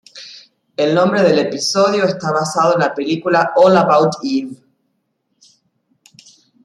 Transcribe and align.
El 0.77 0.95
nombre 0.95 1.21
del 1.21 1.37
episodio 1.37 2.05
está 2.05 2.31
basado 2.31 2.73
en 2.73 2.79
la 2.79 2.91
película 2.95 3.51
"All 3.55 3.77
About 3.77 4.15
Eve". 4.23 4.57